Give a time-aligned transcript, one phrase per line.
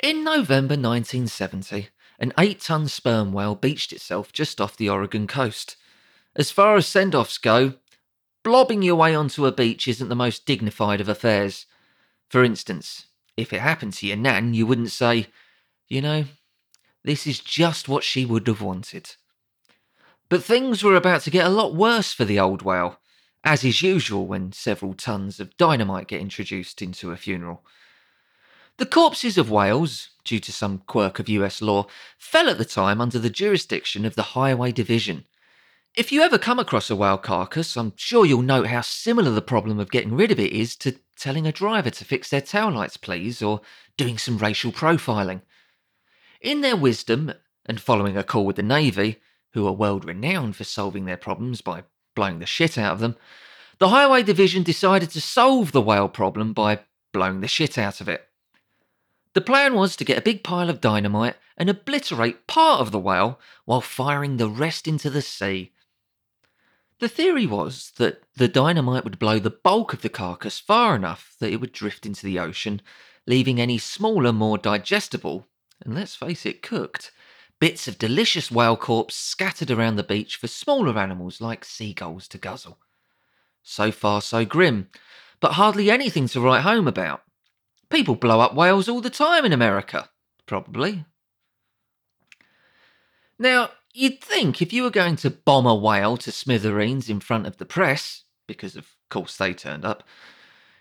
[0.00, 1.88] In November 1970,
[2.20, 5.76] an 8 ton sperm whale beached itself just off the Oregon coast.
[6.36, 7.74] As far as send offs go,
[8.44, 11.66] blobbing your way onto a beach isn't the most dignified of affairs.
[12.28, 13.06] For instance,
[13.36, 15.26] if it happened to your nan, you wouldn't say,
[15.88, 16.26] you know,
[17.02, 19.16] this is just what she would have wanted.
[20.28, 23.00] But things were about to get a lot worse for the old whale,
[23.42, 27.64] as is usual when several tons of dynamite get introduced into a funeral.
[28.78, 33.00] The corpses of whales, due to some quirk of US law, fell at the time
[33.00, 35.24] under the jurisdiction of the Highway Division.
[35.96, 39.42] If you ever come across a whale carcass, I'm sure you'll note how similar the
[39.42, 43.00] problem of getting rid of it is to telling a driver to fix their taillights,
[43.00, 43.62] please, or
[43.96, 45.42] doing some racial profiling.
[46.40, 47.32] In their wisdom,
[47.66, 49.16] and following a call with the Navy,
[49.54, 51.82] who are world renowned for solving their problems by
[52.14, 53.16] blowing the shit out of them,
[53.78, 56.78] the Highway Division decided to solve the whale problem by
[57.12, 58.27] blowing the shit out of it.
[59.38, 62.98] The plan was to get a big pile of dynamite and obliterate part of the
[62.98, 65.70] whale while firing the rest into the sea.
[66.98, 71.36] The theory was that the dynamite would blow the bulk of the carcass far enough
[71.38, 72.82] that it would drift into the ocean,
[73.28, 75.46] leaving any smaller, more digestible,
[75.84, 77.12] and let's face it, cooked,
[77.60, 82.38] bits of delicious whale corpse scattered around the beach for smaller animals like seagulls to
[82.38, 82.80] guzzle.
[83.62, 84.88] So far, so grim,
[85.38, 87.22] but hardly anything to write home about.
[87.90, 90.10] People blow up whales all the time in America,
[90.46, 91.04] probably.
[93.38, 97.46] Now, you'd think if you were going to bomb a whale to smithereens in front
[97.46, 100.02] of the press, because of course they turned up,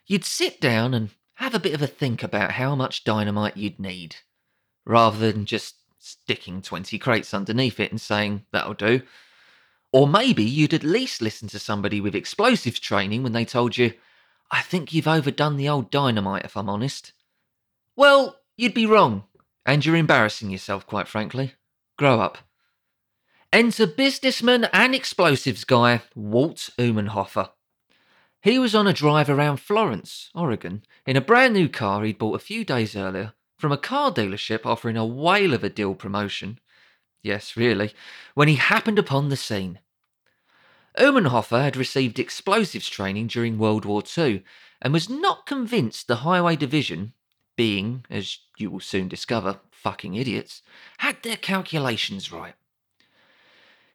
[0.06, 3.80] you'd sit down and have a bit of a think about how much dynamite you'd
[3.80, 4.18] need,
[4.86, 9.02] rather than just sticking 20 crates underneath it and saying, that'll do.
[9.92, 13.94] Or maybe you'd at least listen to somebody with explosives training when they told you,
[14.50, 17.14] I think you've overdone the old dynamite, if I'm honest.
[17.96, 19.24] Well, you'd be wrong,
[19.66, 21.54] and you're embarrassing yourself, quite frankly.
[21.98, 22.38] Grow up.
[23.52, 27.50] Enter businessman and explosives guy Walt Umenhofer.
[28.42, 32.36] He was on a drive around Florence, Oregon, in a brand new car he'd bought
[32.36, 36.60] a few days earlier from a car dealership offering a whale of a deal promotion.
[37.24, 37.94] Yes, really,
[38.36, 39.80] when he happened upon the scene.
[40.98, 44.44] Umenhofer had received explosives training during World War II
[44.82, 47.14] and was not convinced the Highway Division,
[47.56, 50.62] being, as you will soon discover, fucking idiots,
[51.00, 52.56] had their calculations right.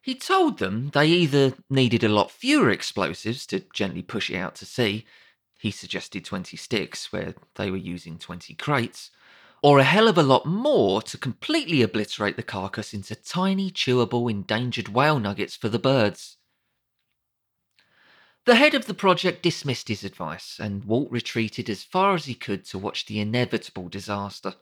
[0.01, 4.55] He told them they either needed a lot fewer explosives to gently push it out
[4.55, 5.05] to sea,
[5.57, 9.11] he suggested 20 sticks where they were using 20 crates,
[9.61, 14.29] or a hell of a lot more to completely obliterate the carcass into tiny, chewable,
[14.29, 16.35] endangered whale nuggets for the birds.
[18.45, 22.35] The head of the project dismissed his advice, and Walt retreated as far as he
[22.35, 24.55] could to watch the inevitable disaster.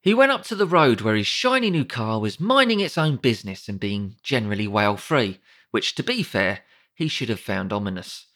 [0.00, 3.16] He went up to the road where his shiny new car was minding its own
[3.16, 5.40] business and being generally whale free,
[5.72, 6.60] which, to be fair,
[6.94, 8.26] he should have found ominous.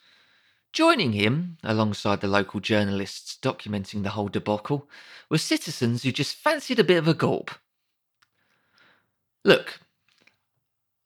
[0.73, 4.89] Joining him, alongside the local journalists documenting the whole debacle,
[5.31, 7.53] were citizens who just fancied a bit of a gulp.
[9.45, 9.79] Look,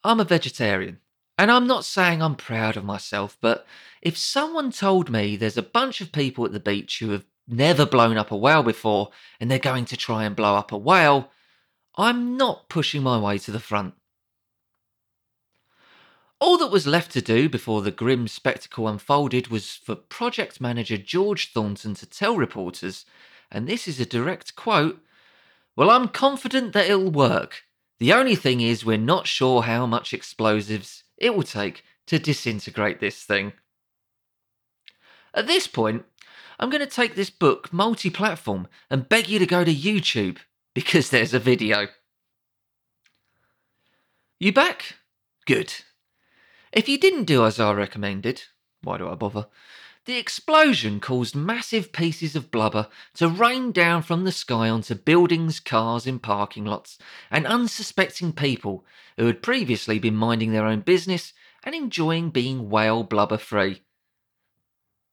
[0.03, 1.01] I'm a vegetarian,
[1.39, 3.65] and I'm not saying I'm proud of myself, but
[4.03, 7.87] if someone told me there's a bunch of people at the beach who have never
[7.87, 9.11] blown up a whale before
[9.41, 11.31] and they're going to try and blow up a whale,
[11.97, 13.95] I'm not pushing my way to the front.
[16.41, 20.97] All that was left to do before the grim spectacle unfolded was for project manager
[20.97, 23.05] George Thornton to tell reporters,
[23.51, 25.01] and this is a direct quote
[25.77, 27.65] Well, I'm confident that it'll work.
[27.99, 33.01] The only thing is, we're not sure how much explosives it will take to disintegrate
[33.01, 33.53] this thing.
[35.35, 36.05] At this point,
[36.59, 40.39] I'm going to take this book multi platform and beg you to go to YouTube
[40.75, 41.89] because there's a video.
[44.41, 44.97] You back?
[45.47, 45.75] Good.
[46.73, 48.45] If you didn't do as I recommended,
[48.83, 49.47] why do I bother?
[50.05, 55.61] The explosion caused massive pieces of blubber to rain down from the sky onto buildings,
[55.61, 56.99] cars in parking lots,
[57.31, 58.87] and unsuspecting people
[59.19, 63.83] who had previously been minding their own business and enjoying being whale blubber free.